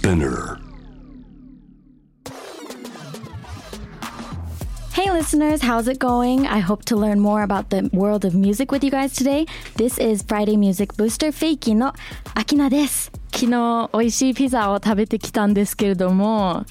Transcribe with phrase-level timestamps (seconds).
[0.00, 0.58] Spinner.
[4.92, 6.46] Hey listeners, how's it going?
[6.46, 9.46] I hope to learn more about the world of music with you guys today.
[9.76, 11.92] This is Friday Music Booster フェイキーの
[12.34, 13.12] アキナです。
[13.34, 16.64] 昨日美味しいピザを食べてきたんですけれども、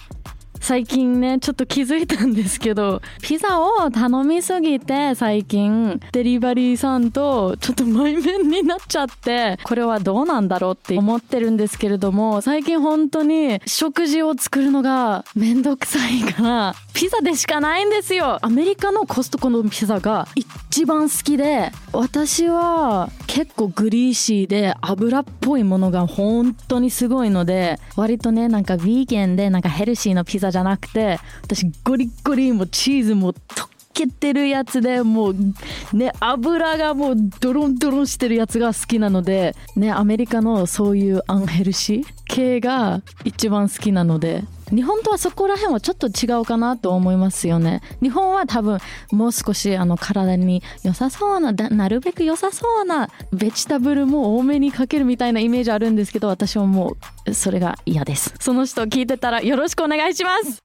[0.61, 18.39] 最近ね、ちょっと気づいたんですけど、ピザを頼みすぎて最近デリバリーさんとちょっと前面になっちゃって、これはどうなんだろうって思ってるんですけれども、最近本当に食事を作るのがめんどくさいから、ピザでしかないんですよ。
[18.43, 35.36] アメリカのコストコのピザが一番好きで、私は結構グリーシーで油っぽいものが本当にすごいので、割とね、なんかヴィーゲンでなんかヘルシーのピザじゃなくて、私ゴリゴリもチーズも溶けてるやつでもう
[35.92, 44.42] ね油がもうドロンドロンしてるやつが好きなのでねアメリカのそういうアンヘルシー系が一番好きなので。
[44.75, 47.81] 日本とはそこら辺はちょっと違うかなと思いますよね。
[48.03, 48.79] 日本は多分
[49.12, 56.97] もう少しあの体に良さそうなだなるべく良さそうなベジタブルも多めにかけるみたいなイメージあるんですけど私はも
[57.27, 58.35] うそれが嫌です。
[58.41, 60.62] その人聞いてたらよろしくお願いします。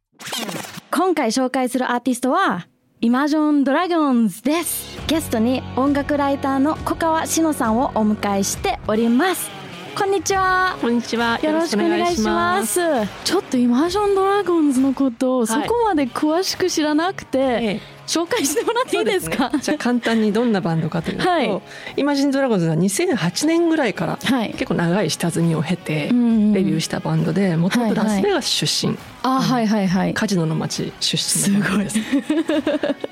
[0.92, 2.67] 今回紹介するアーティストは
[3.02, 9.64] イマジョンドラゴンズですゲストに音楽ライターの小川志乃さんをお迎えしております。
[9.95, 10.77] こんにちは。
[10.81, 11.39] こんにちは。
[11.41, 12.81] よろしくお願いします。
[13.23, 19.50] ちょっとイマジョンドラゴンズのことをそこまで詳しく知らなくて、ええ紹介してもらっていいですか？
[19.50, 19.59] ね。
[19.59, 21.61] じゃあ簡単にどんなバンドかというと、はい。
[21.98, 24.52] イマジンドラゴンズは2008年ぐらいからはい。
[24.52, 30.14] 結構長い下積みを経てデビューしたバンドでもともとラスベガス出身、あはいはいはい。
[30.14, 32.00] カジノの町出身のバンドです。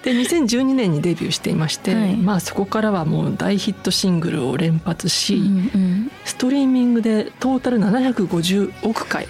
[0.03, 2.15] で2012年にデビューしていまして、はい。
[2.15, 6.11] まあそこからはもう大ヒットシングルを連発し、うんうん。
[6.25, 9.27] ストリーミングでトータル750億回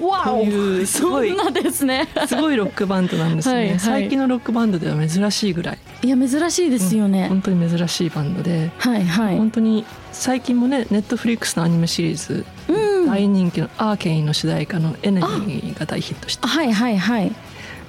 [0.00, 2.08] わというすごいですね。
[2.26, 3.80] すごいロックバンドなんですね、はいはい。
[3.80, 5.78] 最近のロックバンドでは珍しいぐらい。
[6.02, 9.36] いや珍しいですよね、本当に珍しいバンドで、はいはい。
[9.36, 13.06] 本当に最近もねネットフリックスのアニメシリーズ、うん。
[13.06, 17.32] 大人気のアーケインの主題歌の「エネミー」が大ヒットしてはいはいはい。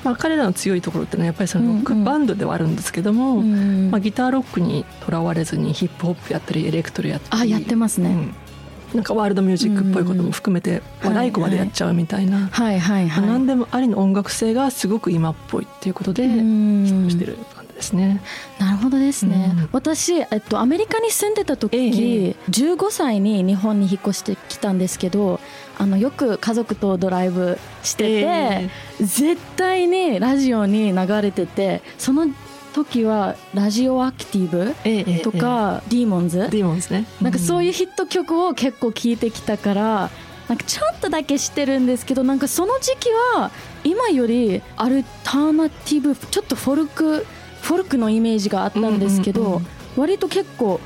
[0.04, 3.92] まあ、彼らの強いところっていうのはやっぱりそのロックバンドではあるんですけども、うん。
[3.92, 7.54] まあ、ギターロックにとらわれずにヒップホップやったりエレクトロやったり。
[7.54, 8.34] あやってますね、うん
[8.94, 13.26] なんかワールドミュージックっぽいことも含めてうん和太鼓までやっちゃうみたいな、はいはいはい。
[13.26, 18.22] 何でもありの音楽性がすごく今っぽいっていうことでしてるバンドですね。
[18.60, 19.70] なるほどですね、うん。
[19.72, 22.36] 私、えっと、アメリカに住んでた時、ええ。
[22.50, 25.40] 15歳に日本に引っ越してきたんですけど
[25.78, 28.70] あのよく家族とドライブしてて、え。
[29.00, 32.28] 絶対にラジオに流れててその
[32.74, 37.06] 時は「ラジオアクティブえええ」とか「ディーモンズ」ディーモンですね。
[37.22, 40.10] なんかそういいうヒット曲を結構聴いてきたから
[40.48, 43.52] なんかちょっとだけ知ってるんですけどなんかその時期は
[43.84, 47.26] 今よりアルターナティブちょっとフォルク
[47.62, 49.66] フォルクのイメージがあったんですけど、うんうんうん。
[49.96, 50.80] 割と結構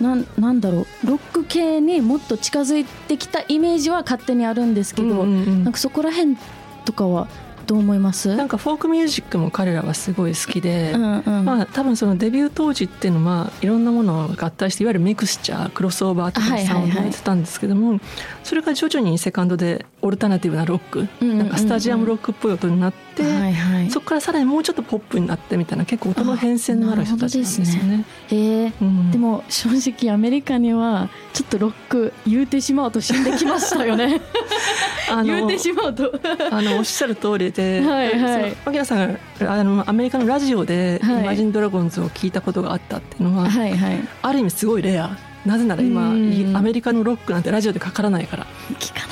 [0.00, 5.64] なんなんだろうロック系にもっと近づいてきたイメージは勝手にあるんですけど、うんうんうん。
[5.64, 6.36] なんかそこら辺
[6.84, 7.28] とかは
[7.72, 8.36] どう思います。
[8.36, 11.44] なんかフォークミュージックも彼らはすごい好きで、うんうん。
[11.46, 17.98] まあ多分そのデビュー当時っていうのはいろんなものを合体していわゆるミクスチャークロスオーバーとかはいはいはいサウンドをやってたんですけども、
[18.44, 23.90] それが徐々にセカンドでオルタナティブなロック、うんうんうんなんかスタジアムロックっぽい音になって、はいはい。
[23.90, 28.04] そこからさらにもうちょっとポップになってみたいな結構音の変遷のある人たちですよね。
[28.30, 29.10] えーうん。
[29.10, 34.20] でも正直アメリカにはちょっとロック言うてしまうと死んできましたよね。
[35.10, 36.12] あ言うてしまうと。
[36.50, 38.84] あのおっしゃる通りで、 はいはい。
[38.86, 41.22] さんがあのアメリカのラジオで「はい。
[41.22, 44.08] イマジン・ドラゴンズ」を聞いたことがあったっていうのは、はいはい。
[44.22, 45.16] ある意味すごいレア。
[45.44, 46.56] なぜなら今うん。
[46.56, 48.46] アメリカのロックなんてラジオでかからないから。
[48.78, 49.11] 聞か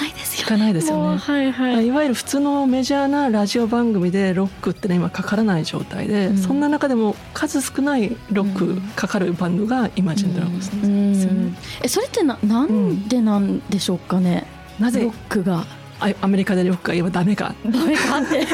[0.51, 1.19] かないですよね。
[1.19, 6.39] はいはいいわゆる普通のメジャーなラジオ番組でロックってね今かからない状態で、うん。
[6.39, 11.55] そんな中でも数少ないロックかかるバンドがイマジン・ドラゴンズなんですよね。
[11.83, 14.47] えそれってななんでなんでしょうかね、
[14.79, 15.03] なぜ？
[15.03, 15.65] ロックが。
[16.03, 17.55] あアメリカでロックが言えばダメか。
[17.63, 18.47] ダメかって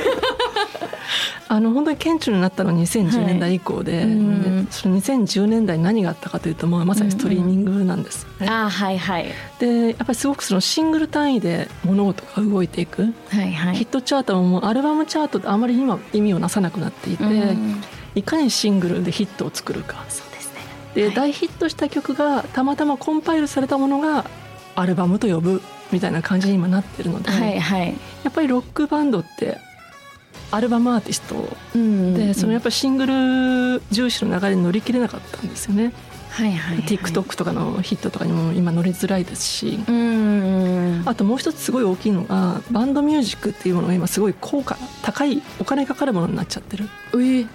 [1.49, 4.03] あの本当に顕著になったのは2010年代以降で、はい。
[4.05, 4.69] うん。
[4.70, 8.49] その2010年代に何があったかというともうまさにストリーミングなんですよね。
[8.49, 9.26] あはいはい。
[9.58, 13.76] でやっぱりすごくそのシングル単位で物事が動いていく、はいはい。
[13.76, 17.82] ヒットチャートももうアルバムチャートってあまり今意味をなさなくなっていて、うん。
[18.14, 20.05] いかにシングルでヒットを作るか。
[20.08, 20.61] そうですね。
[20.94, 21.14] で、はい。
[21.14, 24.25] 大ヒットした曲がたまたまコンパイルされたものが
[24.75, 25.62] アルバムと呼ぶ
[25.93, 27.94] みたいな感じに今なってるので、はいはい。
[28.25, 29.58] やっぱりロックバンドって
[30.50, 31.56] アルバムアーティスト。
[31.75, 35.93] うんで、そのやっぱりシングル重視の流れに乗り切れなかったんですよね、
[36.31, 39.78] はいはいはい TikTok とかのヒットとかにも今乗りづらいですし、
[41.06, 46.88] あともう一つすごい大きいのがバンドミュージックっていうものが今すごい高価高いお金かかるものになっちゃってる。
[47.19, 47.46] え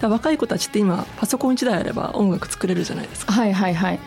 [0.00, 3.32] ら若い子たちって今パソコン1台あれば音楽作れるじゃないですか。
[3.32, 4.00] はいはいはい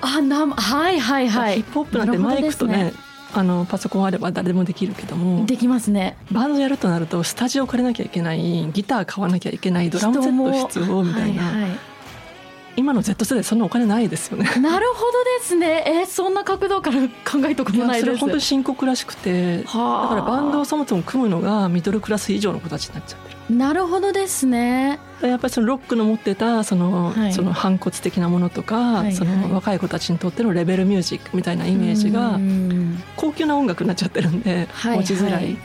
[0.00, 1.56] あなはいはいはい。
[1.56, 2.92] ヒップホップなんてマイクとなるね
[3.34, 5.44] あのパソコンあれば誰でもできるけども。
[5.44, 6.16] できますね。
[6.30, 11.70] バンドやるとなるとスタジオ借りなきゃいけないギター買わなきゃいけないドラムセット必要みたいな、はいはい。
[12.76, 14.44] 今の Z 世代そんなお金ないですよね。
[14.60, 15.84] なるほどですね。
[15.86, 18.04] えーそんな角度から考えたことないです。
[18.04, 19.62] それ本当に深刻らしくて。
[19.62, 20.08] だはあ。
[20.08, 24.98] からバンドをそもそも組むのがミドルクラス以上の子たちになっちゃってるなるほどですね。
[25.20, 27.32] やっぱりそのロックの持ってたその,、はい。
[27.32, 33.02] その反骨的なものとか、はいその若い子たちにとってのレベルミュージックみたいなイメージがうん。
[33.16, 35.56] 高級な音楽になっちゃってるんで、はい持ちづらい、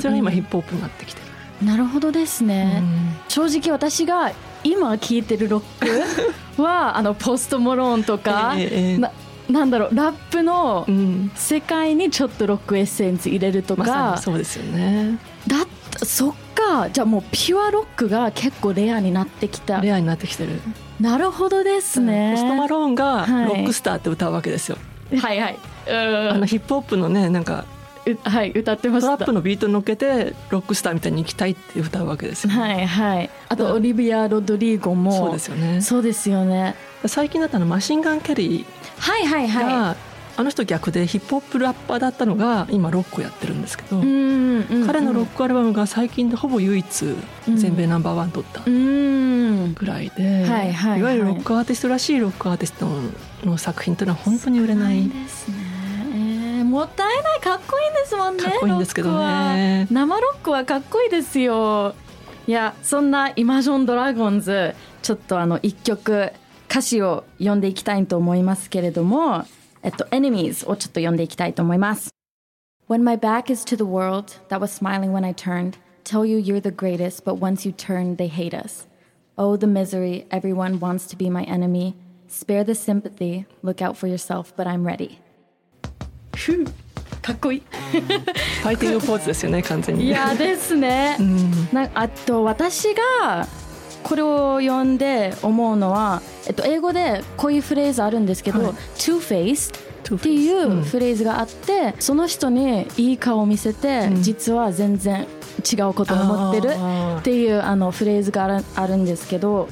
[0.00, 1.20] それが今ヒップホップになってきて
[1.60, 3.16] る、なるほどですね、うん。
[3.28, 4.32] 正直私が
[4.62, 8.54] 今聴いてるロックは あのポストモローンとか、
[8.98, 9.10] な
[9.50, 11.30] なんだろうラップのうん。
[11.34, 15.18] 世界にちょっとロックエッセンス入れるとまさかに、そうですよね。
[15.46, 15.56] だ
[16.04, 19.80] そっかじゃあもうピュアロックが結構レアになってきた。
[19.80, 20.60] レアになってきてる。
[21.00, 22.32] なるほどですね。
[22.34, 23.46] ポストマローンがはい。
[23.46, 24.78] ロックスターって歌うわけですよ、
[25.18, 25.58] はいはい。
[25.88, 27.64] あのヒップホップのねなんか
[28.06, 33.30] うはい歌ってまトラップのビートに乗っけてロックスターみたいに行きたいって歌うわけですよ、はいはい。
[33.48, 35.12] あとオリビア・ロドリゴも。
[35.12, 36.74] そうですよねそうですよね
[37.06, 38.64] 最近だったのマシンガン・キャリ
[38.98, 39.96] はいはいは
[40.36, 44.86] あの人逆でヒップホップラッパーだったのが今ロックをやってるんですけど、いうんうん。
[44.86, 47.04] 彼のロックアルバムが最近でほぼ唯一
[47.48, 47.56] うん。
[47.56, 49.74] 全米ナンバーワン取ったうん。
[49.74, 52.88] ぐらいで、はいはいわゆるロックアーティストらしいロックアーティスト
[53.48, 59.86] の作品というのは本当に売れないですね、えーもったいないかっこいいんですもんねかっこいいんですけどね。
[59.92, 61.94] 生ロックはかっこいいですよ。
[62.48, 66.32] いやそんなイマジョンドラゴンズちょっとあの一曲
[66.68, 69.44] 歌詞を読んでいきたいと思いますけれども
[69.83, 72.09] えっと Enemies をちょっと読んでいきたいと思います
[72.89, 76.37] When my back is to the world that was smiling when I turned tell you
[76.37, 78.87] you're the greatest but once you turn they hate us
[79.37, 81.95] Oh the misery everyone wants to be my enemy
[82.27, 85.19] spare the sympathy look out for yourself but I'm ready
[86.35, 86.65] ふう
[87.21, 93.45] かっこいいファイティングポーズですよね完全にいやですね、うんなあと私が
[94.04, 98.72] これを読んで思うのは、えっと、英語でこういうフレーズあるんですけど、はい。
[98.72, 104.22] ゥーっていうんうフレーズがあって、その人にいい顔を見せて、うん。
[104.22, 105.26] 実は全然
[105.62, 106.70] 違うことを思ってる
[107.18, 109.68] っていうあのフレーズがあるあるんですけど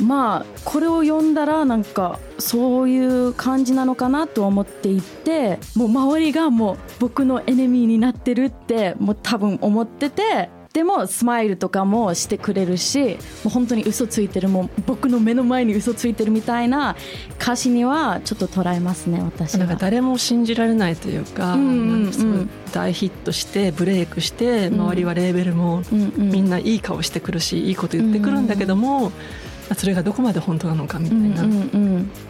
[0.00, 10.48] まあこれを読んだらなんかそういう感じなのかなと思っていてもう周りがもう僕のエネミーになってるってもう多分思ってて
[10.80, 13.16] でもスマイルとかもしてくれるしも
[13.46, 16.96] う本当に嘘ついてるもう僕の目の前に嘘ついてるみたいな
[17.38, 19.58] 歌詞にはちょっと捉えますね私は。
[19.58, 19.76] なんか。
[19.76, 21.58] 誰も信じられないというか、
[22.72, 24.80] 大ヒットしてブレイクしてうん。
[24.80, 25.82] 周りはレーベルも
[26.16, 29.12] みんないい顔してくるしいいこと言ってくるんだけども、ま
[29.72, 31.44] あそれがどこまで本当なのかみたいな、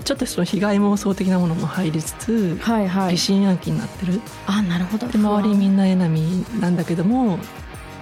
[0.05, 3.13] ちょっとその被害妄想的なものも入りつつ、はいはい。
[3.13, 4.21] 疑心暗鬼になってる。
[4.49, 5.07] あなるほど。
[5.07, 7.41] で周りみんなエナミーなんだけどもうん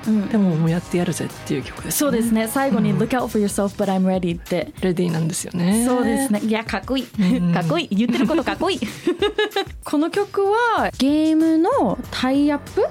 [0.08, 2.48] でももうやってやるぜっていう曲です、そうですね。
[2.48, 2.98] 最後に「うん。
[2.98, 4.72] Look out for yourself but I'm ready」って。
[4.80, 5.84] レディーなんですよね。
[5.86, 6.40] そうですね。
[6.40, 7.38] いやかっこいい。
[7.38, 7.52] うん。
[7.52, 7.88] かっこいい。
[7.94, 8.80] 言ってることかっこいい。
[9.84, 12.84] この曲はゲームのタイアップ？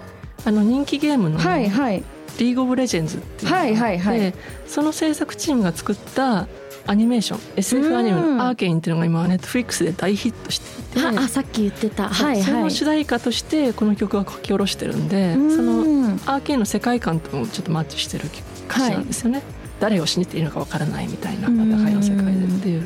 [0.45, 2.03] あの人気ゲームのはいはい。
[2.39, 4.33] リーグオブレジェンズっていうのがあって、はいはいはい。
[4.67, 6.47] その制作チームが作った
[6.87, 8.37] アニメーション SF アニメうん。
[8.37, 12.09] のアーケインっていうのが今ネットフリックスで大ヒットしていてはあさっき言ってた。
[12.09, 15.55] はいそれのはい主題歌としてこの曲は書き下ろしてるんでうん。
[15.55, 18.25] そのアーケインの世界観ともちょっとマッチしてる
[18.69, 19.43] 歌詞なんですよね、
[19.79, 22.83] 誰を信じていいのかわからないみたいなうん戦いの世界でっていう。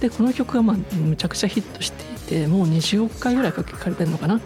[0.00, 2.04] でこの曲がまあむちゃくちゃヒットして
[2.36, 4.40] いてもう20億回ぐらいかれてるのかな。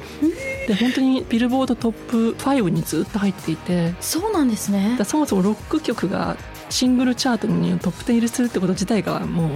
[0.66, 3.94] で本当にビルボードトップ5にずっと入っていて。
[4.00, 4.98] そうなんですね。
[5.04, 6.36] そもそもロック曲が
[6.72, 9.48] シングルチャートにトップ10入りするってこと自体がも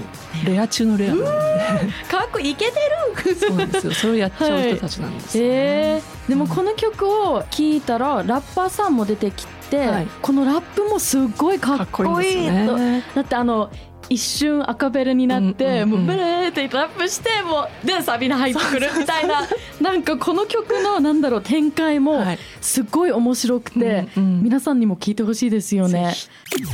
[0.44, 1.92] うレア中のレアなんで。
[2.10, 2.96] かっこいいけてる。
[3.34, 10.06] そうなんですよそれをやっちゃう人たちなんですよね、えー、でもこの曲を聴いたらラッパーさんも出てきて、はい。
[10.22, 13.02] このラップもすっごいかかっこいいんいいね。
[13.14, 13.70] だってあの
[14.08, 15.90] 一瞬赤ベルになって、うんうんうん。
[15.90, 19.42] もうブレーってラップしてもうでサビに入ってくるみたいな。
[19.80, 22.38] なんかこの曲のなんだろう展開もはい。
[22.60, 24.42] すっごい面白くて、うんうん。
[24.42, 26.14] 皆さんにも聞いてほしいですよね。
[26.14, 26.66] ぜ。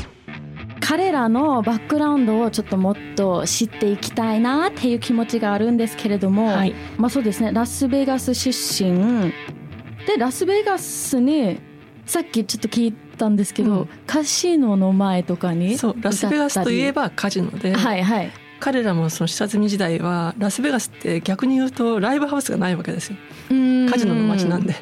[0.82, 6.74] 彼らのバックグラウンドをちょっともっと知っていきたいなっていう気持ちがあるんですけれども、はい。
[6.98, 8.50] まあそうですねラスベガス出
[8.84, 9.32] 身。
[10.06, 11.60] でラスベガスに
[12.04, 13.88] さっきちょっと聞いたんですけど、うん。
[14.06, 18.30] カジノの前とかにそうラスベガスといえばカジノで、はいはい
[18.62, 23.18] 彼らもその下積み時代はラスベガスって逆に言うとライブハウスがないわけですよ
[23.90, 24.74] カジノの街なんで。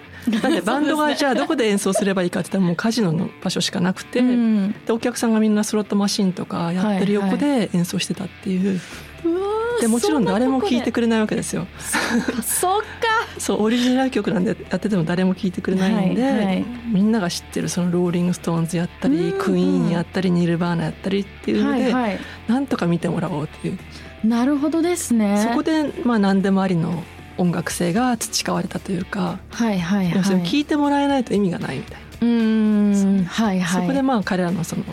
[0.42, 4.72] なんでバンドがじゃあどこで演奏すればいいかって言ったらもうカジノの場所しかなくて、うん。
[4.86, 8.80] でお客さんがみんなスロットマシンとかやってる横で演奏してたっていう、
[9.24, 11.66] うわーでもちろん誰も聴いてくくれないわけですよ。
[12.42, 12.86] そっか
[13.38, 16.64] そうオリジナル曲なんでやってても誰も聴いてくれないんで、はいはい。
[16.92, 19.38] みんなが知ってるそのローリング・ストーンズやったり、うん。
[19.38, 22.20] クイーンやったりニルバーナやったりっていうので、はいはい。
[22.46, 23.78] なんとか見てもらおうっていう、
[24.24, 25.46] なるほどですね。
[25.48, 27.02] そこでまあ何でもありの
[27.40, 33.82] 音楽性が培われたというか、はいはい要するにはいてもらえないと意味がないみたいな、うーんはいはい。
[33.82, 34.84] そこでまあ彼らのその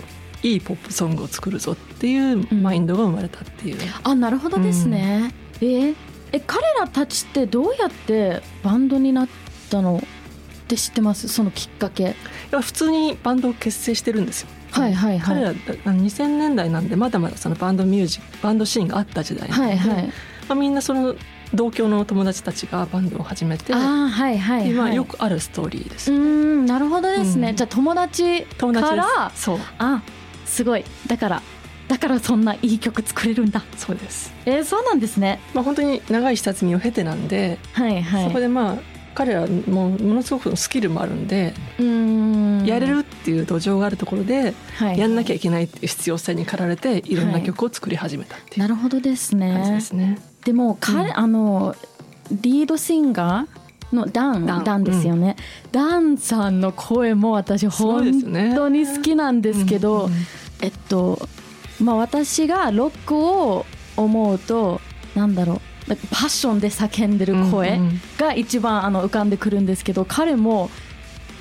[0.44, 5.96] いいポップソングを作るぞっていうマインドが生まれたっていう、あなるほどですね、えー
[6.34, 9.28] え彼らたちってどうやってバンドになっ
[9.70, 11.30] たのって知ってます？
[11.30, 12.04] そのきっかけ。
[12.04, 12.06] い
[12.52, 14.50] や普通にバンドを結成してるんですよ。
[14.72, 15.36] はいはいはい。
[15.36, 15.50] 彼ら
[15.86, 20.06] あの2000年代なんでまだまだそのバンドミュージックバンドシーンがあった時代なんで、はいはい。
[20.08, 20.12] ま
[20.50, 21.16] あ、みんなその
[21.54, 24.96] 同郷の友達たちがバンドを始めて、あーはいはいはい。
[24.96, 26.12] よくあるストーリーです。
[26.12, 27.56] うーんなるほどですね、うん。
[27.56, 29.60] じゃあ友達からそう。
[29.78, 30.02] あ
[30.46, 30.84] すごい。
[31.08, 31.42] だから
[31.88, 33.64] だからそんないい曲作れるんだ。
[33.78, 34.34] そうです。
[34.46, 35.40] えー、そうなんですね。
[35.54, 38.26] まあ本当に長い下積みを経てなんで、はいはい。
[38.26, 38.78] そこでまあ
[39.16, 42.66] 彼らもものすごくスキルもあるんで、うーん。
[42.66, 45.00] やれるっていう土壌があるところで、はい。
[45.00, 50.20] やんなきゃいけないっていう必要性に駆られていろんな曲を作り始めたっていうなるほどです感じでねすね。
[50.46, 51.18] でも彼、うん。
[51.18, 51.76] あの
[52.32, 54.84] リードシンガーのダンダン。
[54.84, 55.36] ですよね、
[55.72, 60.18] ダンさんの声も私本ね当に好きなんですけど、うんうん
[60.62, 61.20] えっと
[61.82, 63.66] まあ私がロックを
[63.96, 64.82] 思うと
[65.16, 65.62] なんだろう。
[65.88, 68.02] パッションで叫んでる声うんうん。
[68.18, 70.70] が一番あの浮かんでくるんですけど彼も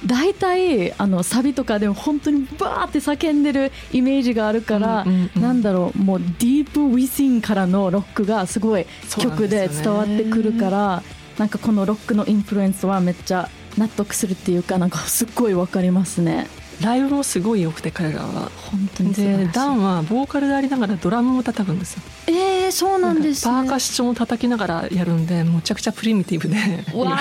[0.04, 8.86] 大体あのサビとかでも本当にバーって叫んでるイメージがあるから、うんうんうんなんだろうもうディープウィシンからのロックがすごい
[9.18, 11.02] 曲で伝わってくるから
[11.38, 13.48] なんかこのロックのインフルエンスはめっちゃ
[13.78, 16.48] 納得するっていうかなんかすっごいわかりますね
[16.80, 18.50] ライブもすごい良くて彼らは。
[18.70, 22.02] 本当にでダンはボーカルでありながらドラムも叩くんですよ。
[22.26, 23.52] えー、そうなんですね。
[23.52, 26.56] パーカッションを叩きながらやるんでむちゃくちゃプリミティブで。
[26.56, 27.16] いわゆるわ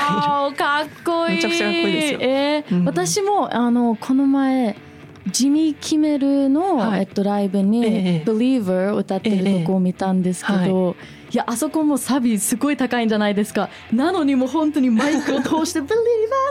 [0.51, 1.35] ーかっこいい。
[1.37, 2.19] めちゃくちゃかっこいいですよ。
[2.21, 2.85] えーうん。
[2.85, 4.75] 私もあのこの前
[5.31, 7.01] ジミー・キメルの、はい。
[7.01, 13.69] えっと、ライブにええ「Believer」歌ってるとこを見たんですけど、えいやあそこもサビすごい高いんじゃないですか。
[13.91, 15.89] なのにもう本当にマイクを通して「Believer」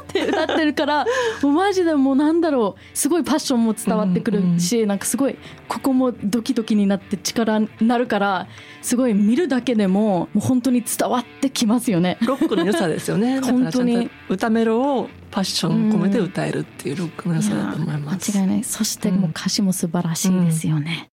[0.03, 1.07] って歌ってるから
[1.43, 2.97] もうマジでもうなんだろう。
[2.97, 5.37] すごいパッションも伝わってくるし、なんかすごい
[5.69, 8.47] ここもドキドキになって力になるから
[8.83, 12.19] すごい見るだけでももう本当に伝わってきますよね。
[12.27, 13.41] ロックの良さですよね。
[13.43, 14.11] 本当に。
[14.29, 18.37] 歌メロをパッション込めて歌えるっていうロックの良さだと思います。
[18.37, 18.65] や間違いない。
[18.65, 21.11] そしてもう歌詞も素晴らしいですよね、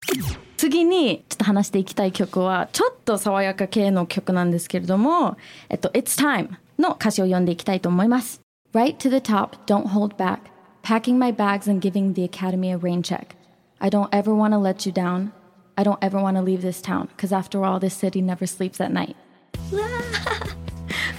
[0.60, 5.36] 次にちょっと話していきたい曲はちょっと爽やか系の曲なんですけれども「
[5.68, 8.40] えっと、It's Time」の歌詞を読んでいきたいと思います
[8.72, 10.38] Right to the top, don't hold back
[10.82, 13.36] Packing my bags and giving the academy a rain check
[13.80, 15.30] I don't ever want to let you down
[15.76, 18.80] I don't ever want to leave this town Cause after all, this city never sleeps
[18.80, 19.16] at night
[19.72, 20.49] うわー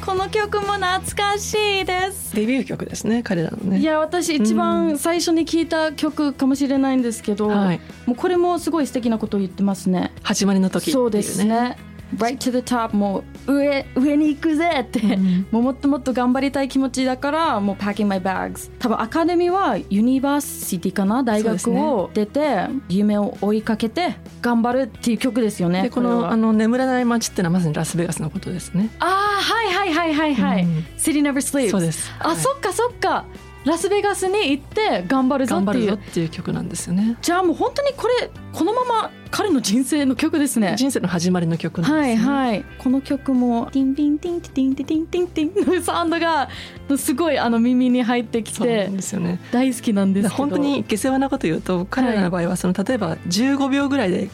[0.04, 3.78] この曲も懐かしいですデビュー曲ですね彼らのね。
[3.78, 10.12] いや私一番最初に聞いた曲かもしれないんですけど、はいもうこれもすごい素敵なことを言ってますね。
[10.22, 11.00] 始まりの時っていうね。
[11.02, 11.76] そうですね。
[12.16, 15.46] Right to the top もう上上に行くぜって、ん。
[15.50, 21.22] もうもっともっと頑張りたい気持ちだからもう packing my bags 多分アカデミーはユニバーシティかな？
[21.22, 28.90] 大学ねを出て、夢を追いかけて頑張るっていう曲ですよねでこのあの眠らない街ってのはまさにラスベガスのことですね。
[28.98, 30.84] あーはいはいはいはいはい、うん。
[30.96, 32.10] City Never Sleeps そうです。
[32.18, 33.24] あ、はいそっかそっか
[33.64, 37.16] ラスベガスに行って頑張るぞっていうっていう曲なんですよね。
[37.22, 40.74] じゃあもう本当にこれこのまま彼の人生の曲ですね。
[40.76, 42.64] 人生の始まりの曲なんです、ね、はいはい。
[42.78, 46.48] この曲もティンティンティンティンティンティンティンのサウンドが
[46.96, 54.28] すごいあの耳に入ってきてですよ、ね、大好きなんですけど本当に下世話なこと言うと彼らの場合はその例えば15秒ぐらいで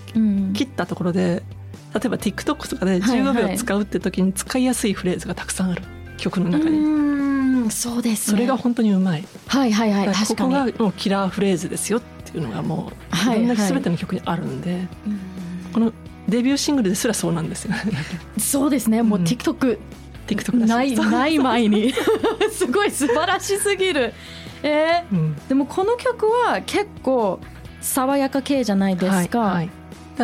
[0.54, 1.42] 切ったところで、
[1.94, 5.82] 例えば TikTok とかで15秒使うって時に使いやすいフレーズがたくさんある
[6.16, 7.37] 曲の中に。
[7.70, 8.36] そうですね。
[8.36, 9.24] それが本当にうまい。
[9.46, 13.40] はいはいはいだからここがもうキラーフレーズですよっていうのがもうはいい。
[13.40, 15.20] ろんなはい全ての曲にあるんで、うん。
[15.72, 15.92] この
[16.28, 17.82] デビューシングルですらそうなんですよね。
[18.38, 19.02] そうですね。
[19.02, 19.24] もううん。
[19.24, 19.78] TikTok
[20.26, 21.92] TikTok ないない前に。
[22.52, 24.12] すごい素晴らしすぎる。
[24.62, 25.14] えー？
[25.14, 25.36] うん。
[25.48, 27.40] でもこの曲は結構
[27.80, 29.70] 爽やか系じゃないですか、はいはい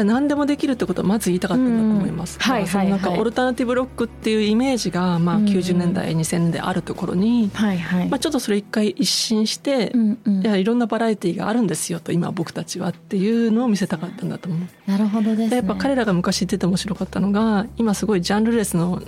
[0.03, 2.37] 何でもできるってことはまず言いたかったんだと思います。
[2.37, 2.53] うん。
[2.53, 8.09] はいはいなんかオルタナティブロックっていうイメージがまあうん90年代、2000年代あるところに、はいはい。
[8.09, 10.43] まあちょっとそれ一回一新して、うんうん。
[10.43, 14.91] いやいろんなバラエティーがあるんですよと今僕たちはっていうのを見せたかったんだと思う。
[14.91, 15.49] なるほどですね。
[15.51, 19.03] でやっぱ彼らが昔言ってて面白かったのが今すごいジャンルレスの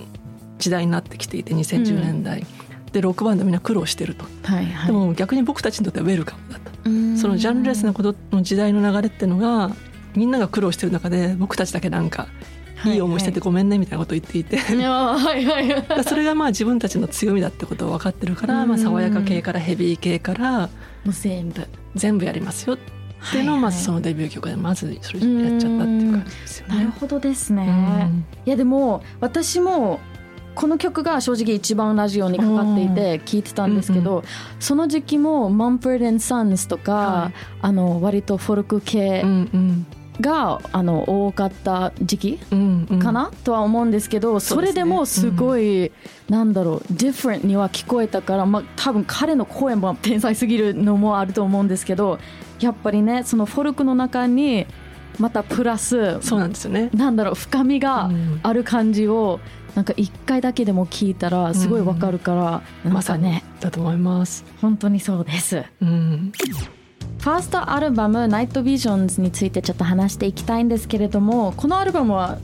[0.58, 2.46] 時代になってきていて2010年代、
[2.92, 4.86] でロックバンドみんな苦労してると、はいはい。
[4.86, 7.18] でも逆に僕たちにとってはウェルカムだと、うん。
[7.18, 9.74] そのジャンルレスなことの時代の流れっていうのが
[10.16, 12.28] みんなが苦労してる中で僕たちだけなんか
[12.85, 13.00] いい。
[13.00, 14.58] 思いしててごめんねみたいなことを言っていて、
[16.04, 18.68] それがまあ自分たちの強みだってことを分かってるから、うん。
[18.68, 20.68] まあ、爽やか系からヘビー系からも
[21.08, 21.66] う全部。
[21.94, 22.78] 全部やりますよっ
[23.32, 26.75] ていうのをまずそのデビュー曲でまずそれやっちゃったっていう感じですよね。
[26.76, 28.25] なるほどですね、うん。
[28.44, 29.99] いやでも私も
[30.54, 34.25] この曲が正直一番ラジオにかかっていて聞いてたんですけど、
[34.61, 37.38] その時期もマンフォードサンズとか、はい。
[37.62, 39.87] あの割とフォルク系うんうん
[40.20, 42.38] が、あの多かった時期
[43.00, 45.92] かな、とは思うんですけどそれでもすごい、
[46.28, 52.18] なんだろう different には聞こえたから、まあ、多分彼の声も天才すぎるのもあると思うんですけど
[52.61, 54.66] やっぱりねそのフォルクの中に
[55.18, 56.90] またプラスそうなんですよね。
[56.92, 58.40] なんだろう深みがうん。
[58.42, 59.40] ある感じを
[59.75, 63.42] なんか一回だけでも聞いたらすごいわかるから、まさに。
[63.61, 64.44] だと思います。
[64.61, 65.62] 本当にそうです。
[65.82, 66.32] うん、
[67.26, 72.38] ファーストアルバム「ナイトビジョンズ」についてちょっと話していきたいんですけれどもこのアルバムは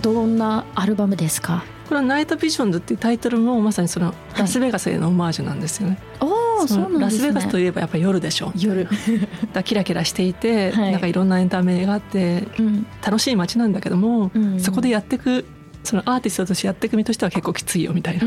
[0.00, 1.62] どんなアルバムですか？
[1.84, 5.98] これはナイトビジョンズっていうタイトルもまさにそのいラスベガスへのオマージュなんですよね。
[6.22, 8.50] おおそうなんラスですねベガスといえばやっぱ夜でしょ。
[8.56, 8.88] 夜、
[9.52, 15.44] だキラキラしていて、はいなんかいろんなエンタメがあってうん楽しい街なんだけども、うんそこでやっていく
[15.82, 18.20] そのアーティストとしてやっていく身としては結構きついよみたいな。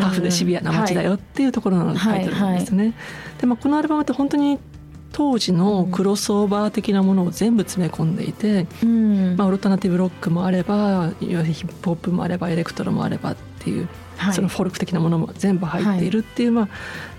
[0.00, 2.94] タフでシビアな街だよっていうところのタイトルなんですね。
[3.38, 4.58] でまあ、このアルバムって本当に
[5.12, 9.36] 当時のクロスオーバー的なものを全部詰め込んでいて、うん。
[9.36, 14.34] まあ、オルタナティブロックもあればいわゆるヒップホップもあればエレクトロもあればっていう、はい。
[14.34, 16.68] そのフォルク的なものも全部入っているっていう、まあ、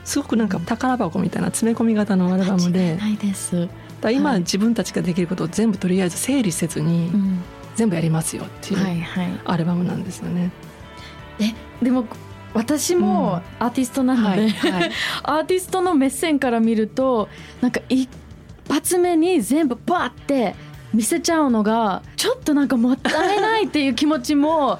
[0.03, 3.67] すごくなんか宝箱みたいな詰め込み型のアルバムでないです、
[3.99, 4.39] だ今はい。
[4.39, 7.39] 自分たちができることを全部とりあえず整理せずにうん。
[7.75, 9.39] 全部やりますよっていうはいはい。
[9.45, 10.51] アルバムなんですよね。
[11.81, 12.05] でも
[12.53, 14.91] 私もアーティストなので、はいはい。
[15.23, 17.29] アーティストの目線から見ると
[17.61, 18.09] なんか一
[18.69, 20.55] 発目に全部バーって
[20.93, 24.79] 見せちゃうのがちょっとなんかもったいないっていう気持ちも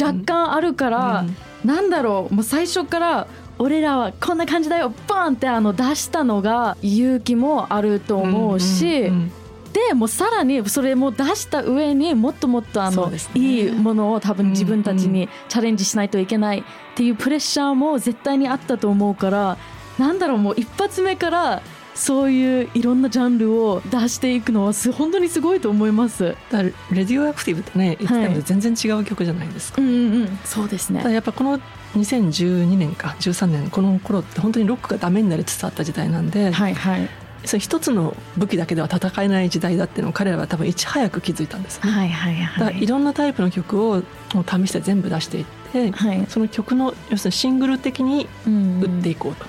[0.00, 1.24] 若干あるから、
[1.64, 3.26] なんだろうもう最初から
[3.58, 9.32] 俺らはこんな感じだよバーンってあの出したのが勇気もあると思うし、んん
[9.74, 16.62] でもうさらにそれも出した上にもっともっとあの、ねいいものを多分自分たちうんにチャレンジしないといけないっ
[16.94, 19.58] ていうプレッシャーも絶対にあったと思うから
[19.98, 21.62] なんだろうもう一発目から
[21.94, 26.36] そういういろんなジャンルを出していくのはす本当にすごいと思います。
[26.50, 29.80] だレディオアクティブとね言ってたので全然違う曲じゃないですか。
[29.80, 31.04] うんうんうん、そうですね。
[31.12, 31.60] やっぱこの
[31.94, 37.08] 2012年か13年この頃って本当にロックがダメになりつつあった時代なんで、はいはい
[37.44, 41.90] その一つの武器だけでは戦えない時代だっていうのを彼らは多分いち早く気づいたんですね。
[41.90, 42.86] はいはいだからはいい。
[42.86, 44.02] ろんなタイプの曲を
[44.34, 46.26] もう試して全部出していって、はい。
[46.28, 49.46] その曲の要するにシングル的にうん売っていこうと、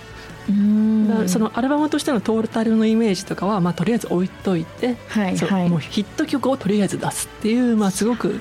[0.49, 8.39] うんそのアルバムとしてのトータルのイメージとかは、まあ、とりあえず置いといて、はいはいもうヒット曲をとりあえず出すっていう、まあ、すごく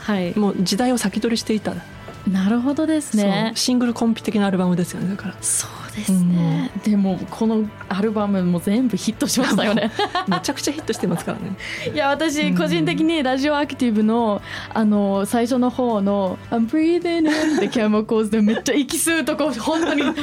[0.00, 0.38] はい。
[0.38, 1.74] もう時代を先取りしていた、
[2.28, 3.52] なるほどですね。
[3.54, 9.90] シングルコンピ的なアルバムですよねだからそうですね、でもこのアルバムも全部ヒットしましたよね。
[10.28, 11.56] めちゃくちゃヒットしてますからね。
[11.92, 14.40] いや私個人的にラジオアクティブの
[14.72, 20.14] あの最初の方の「I'm breathing in」でキャモコーズでめっちゃ息吸うとこ本当に「うおー!」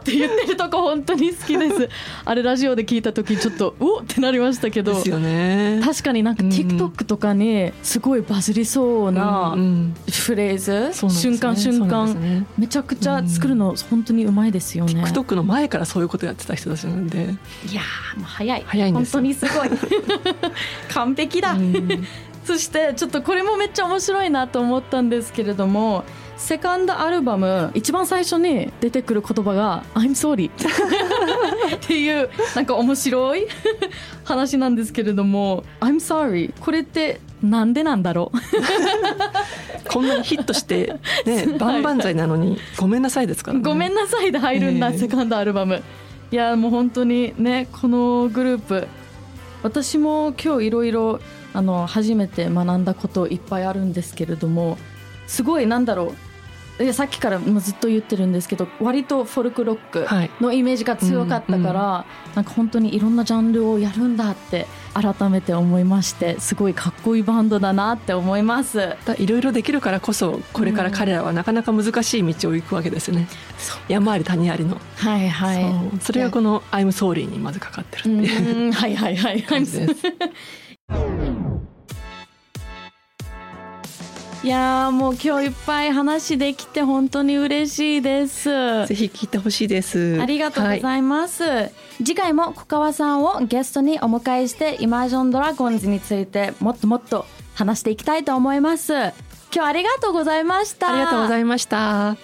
[0.00, 1.88] って言ってるとこ本当に好きです。
[2.24, 5.80] あれラジオで聞いた時ちょっと「うおっ!」ってなりましたけどですよね。
[5.84, 6.50] 確かになんかうん。
[6.50, 9.94] TikTok とかにすごいバズりそうなうんうん。
[10.10, 11.20] フレーズ、そうなんですね。
[11.20, 12.46] 瞬間瞬間、ね。
[12.58, 14.87] めちゃくちゃ作るの本当にうまいですよね。
[14.88, 17.18] TikTok の前からそういうことやってた人たちなんで、
[17.70, 18.64] いやーもう早い。
[18.66, 19.70] 早い本当にすごい。
[20.92, 22.06] 完璧だ、うん。
[22.48, 26.04] そしてちょっとこれもめっちゃ面白いなと思ったんですけれども
[26.38, 30.48] セカンドアルバム一番最初に出てくる言葉が「I'm sorry」
[31.76, 33.46] っていうなんか面白い
[34.24, 38.38] 話なんですけれども「I'm sorry」これってなんでなんだろう。
[39.88, 43.64] こんなにヒットして、ね、 万々歳なのに「ごめんなさい」ですからね。
[43.64, 44.98] ごめんなさいで入るんだ、ええ。
[44.98, 45.82] セカンドアルバム。
[46.30, 48.86] いやもう本当にねこのグループ
[49.62, 51.20] 私も今日いろいろ
[51.54, 54.76] あの初めて学んだこといっぱいあるんですけれども
[55.26, 56.27] すごいなんだろう
[56.80, 60.06] いやさっきからもずっと言ってるんですけど割とフォルクロック
[60.40, 68.96] のイメージが強かったから、はい、なんか本当にいろんなジャンルをやるんだって改めて思いましてすごいかっこいいバンドだなって思います。
[69.18, 73.28] いろいろできるからこそこれから彼らはなかなか難しい道を行くわけですね、
[73.88, 74.80] うん、山あり谷ありの。
[74.96, 76.00] はいはい。
[76.00, 78.72] それがこの「I'm sorry」にまずかかってるっていう。
[78.72, 79.40] はいはいはい。
[79.40, 79.66] はい
[84.44, 88.44] いやもう今日いっぱい話できて本当に嬉しいです。
[88.86, 90.18] ぜひ聞いてほしいです。
[90.20, 98.92] ありがとうございます、はい、次回も小川さんをゲストにお迎えしてイマージョンドラゴンズについてもっともっと話していきたいと思います。
[98.94, 99.12] 今
[99.52, 100.92] 日ありがとうございました。
[100.92, 102.16] ありがとうございました。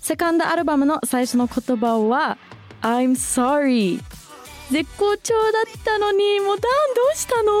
[0.00, 2.38] セカンドアルバムの最初の言葉は
[2.80, 4.02] I'm sorry
[4.70, 6.68] 絶好調だったのにもうダンど
[7.14, 7.52] うしたの？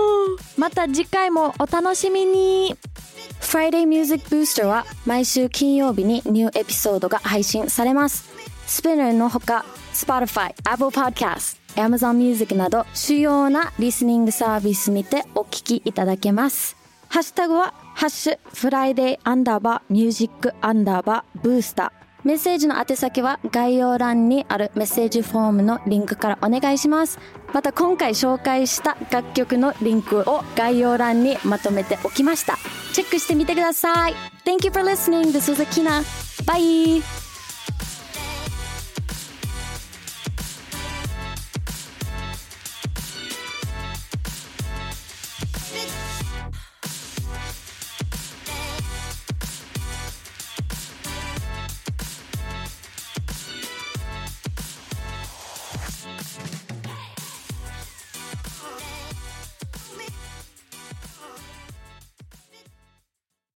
[0.56, 2.74] また次回もお楽しみに
[3.44, 8.28] Friday Music Booster は毎週金曜日にニューエピソードが配信されます。
[8.66, 16.76] スピナーのほか、Spotify、Apple Podcast、Amazon Music など主要なリスニングサービスにてお聞きいただけます。
[17.08, 22.26] ハッシュタグは、ハッシュ、フライデーアンダーバーミュージックアンダーバーブースター。
[22.26, 27.18] メッセージの宛先は概要欄にあるメッセージフォームのリンクからお願いします。
[27.52, 32.56] また今回紹介した楽曲のリンクを概要欄にまとめておきました。
[32.93, 34.15] チェックしてみてください。
[34.45, 35.31] Thank you for listening.
[35.31, 36.03] This was Akina.
[36.45, 37.22] Bye!